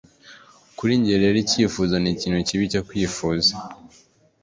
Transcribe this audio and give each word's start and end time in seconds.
kuri 0.77 0.93
njye 0.99 1.15
rero, 1.21 1.37
icyifuzo 1.43 1.93
nikintu 1.99 2.39
kibi 2.47 2.71
cyo 2.73 2.81
kwifuza 2.87 3.53